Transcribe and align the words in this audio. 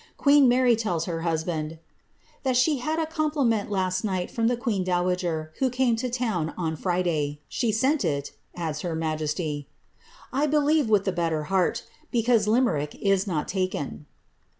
Queen 0.17 0.47
Mary 0.47 0.75
tells 0.75 1.05
her 1.05 1.21
husband, 1.21 1.73
^ 1.73 1.79
that 2.41 2.57
she 2.57 2.79
had 2.79 2.97
a 2.97 3.05
com 3.05 3.29
pliment 3.29 3.69
last 3.69 4.03
night 4.03 4.31
from 4.31 4.47
the 4.47 4.57
queen 4.57 4.83
dowager, 4.83 5.51
who 5.59 5.69
came 5.69 5.95
to 5.95 6.09
town 6.09 6.55
on 6.57 6.75
Fri 6.75 7.03
day. 7.03 7.39
She 7.47 7.71
sent 7.71 8.03
it,'^ 8.03 8.31
adds 8.59 8.81
her 8.81 8.95
majesty, 8.95 9.67
^* 10.03 10.03
I 10.33 10.47
believe, 10.47 10.89
with 10.89 11.05
the 11.05 11.11
better 11.11 11.49
heaitt 11.51 11.83
because 12.09 12.47
Limerick 12.47 12.95
is 12.99 13.27
not 13.27 13.47
taken. 13.47 14.07